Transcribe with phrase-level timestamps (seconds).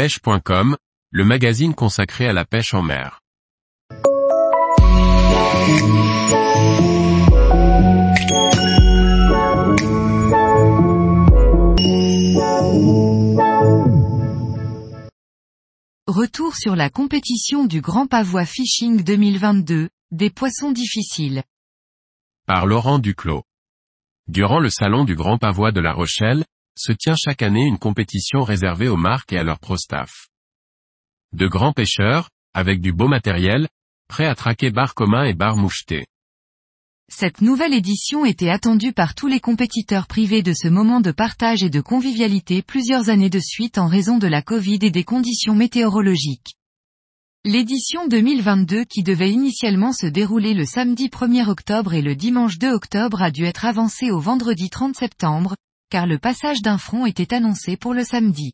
[0.00, 0.78] pêche.com,
[1.10, 3.20] le magazine consacré à la pêche en mer.
[16.06, 21.42] Retour sur la compétition du Grand Pavois Fishing 2022, des poissons difficiles.
[22.46, 23.42] Par Laurent Duclos.
[24.28, 26.46] Durant le salon du Grand Pavois de La Rochelle,
[26.76, 30.28] se tient chaque année une compétition réservée aux marques et à leurs pro-staff.
[31.32, 33.68] De grands pêcheurs, avec du beau matériel,
[34.08, 36.06] prêts à traquer bar commun et bar moucheté.
[37.12, 41.64] Cette nouvelle édition était attendue par tous les compétiteurs privés de ce moment de partage
[41.64, 45.56] et de convivialité plusieurs années de suite en raison de la Covid et des conditions
[45.56, 46.56] météorologiques.
[47.44, 52.70] L'édition 2022 qui devait initialement se dérouler le samedi 1er octobre et le dimanche 2
[52.70, 55.56] octobre a dû être avancée au vendredi 30 septembre,
[55.90, 58.52] car le passage d'un front était annoncé pour le samedi.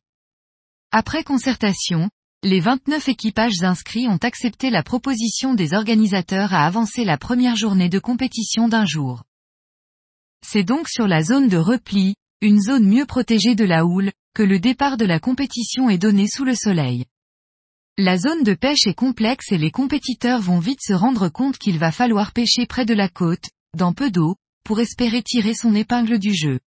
[0.91, 2.11] Après concertation,
[2.43, 7.89] les 29 équipages inscrits ont accepté la proposition des organisateurs à avancer la première journée
[7.89, 9.25] de compétition d'un jour.
[10.47, 14.43] C'est donc sur la zone de repli, une zone mieux protégée de la houle, que
[14.43, 17.05] le départ de la compétition est donné sous le soleil.
[17.99, 21.79] La zone de pêche est complexe et les compétiteurs vont vite se rendre compte qu'il
[21.79, 26.19] va falloir pêcher près de la côte, dans peu d'eau, pour espérer tirer son épingle
[26.19, 26.61] du jeu.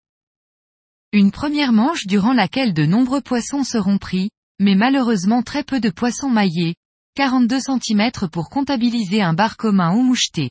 [1.14, 4.28] Une première manche durant laquelle de nombreux poissons seront pris,
[4.60, 6.74] mais malheureusement très peu de poissons maillés,
[7.14, 10.50] 42 cm pour comptabiliser un bar commun ou moucheté.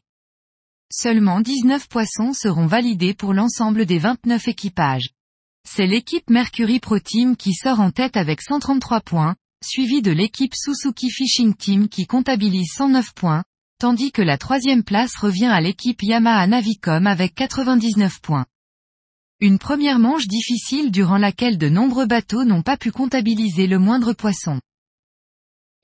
[0.92, 5.12] Seulement 19 poissons seront validés pour l'ensemble des 29 équipages.
[5.70, 10.56] C'est l'équipe Mercury Pro Team qui sort en tête avec 133 points, suivi de l'équipe
[10.56, 13.44] Suzuki Fishing Team qui comptabilise 109 points,
[13.80, 18.48] tandis que la troisième place revient à l'équipe Yamaha Navicom avec 99 points.
[19.40, 24.14] Une première manche difficile durant laquelle de nombreux bateaux n'ont pas pu comptabiliser le moindre
[24.14, 24.60] poisson.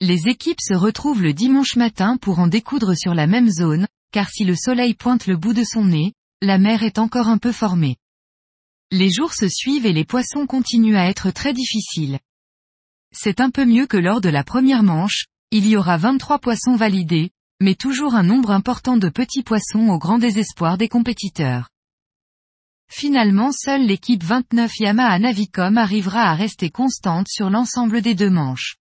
[0.00, 4.28] Les équipes se retrouvent le dimanche matin pour en découdre sur la même zone, car
[4.28, 7.52] si le soleil pointe le bout de son nez, la mer est encore un peu
[7.52, 7.96] formée.
[8.90, 12.18] Les jours se suivent et les poissons continuent à être très difficiles.
[13.12, 16.74] C'est un peu mieux que lors de la première manche, il y aura 23 poissons
[16.74, 21.68] validés, mais toujours un nombre important de petits poissons au grand désespoir des compétiteurs.
[22.90, 28.76] Finalement seule l'équipe 29 Yamaha Navicom arrivera à rester constante sur l'ensemble des deux manches.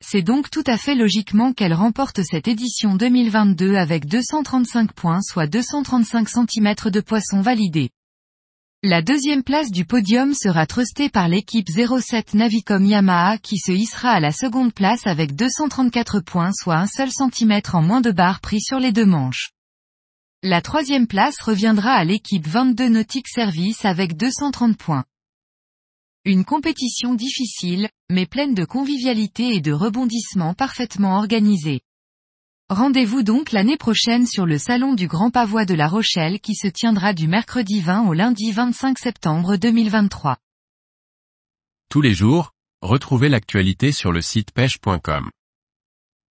[0.00, 5.48] C'est donc tout à fait logiquement qu'elle remporte cette édition 2022 avec 235 points soit
[5.48, 7.90] 235 cm de poisson validés.
[8.84, 14.10] La deuxième place du podium sera trustée par l'équipe 07 Navicom Yamaha qui se hissera
[14.10, 18.40] à la seconde place avec 234 points soit un seul centimètre en moins de barres
[18.40, 19.50] pris sur les deux manches.
[20.44, 25.04] La troisième place reviendra à l'équipe 22 Nautic Service avec 230 points.
[26.24, 31.80] Une compétition difficile, mais pleine de convivialité et de rebondissements parfaitement organisés.
[32.68, 36.68] Rendez-vous donc l'année prochaine sur le Salon du Grand Pavois de La Rochelle qui se
[36.68, 40.36] tiendra du mercredi 20 au lundi 25 septembre 2023.
[41.90, 45.30] Tous les jours, retrouvez l'actualité sur le site pêche.com.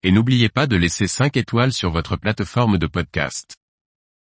[0.03, 3.55] Et n'oubliez pas de laisser 5 étoiles sur votre plateforme de podcast.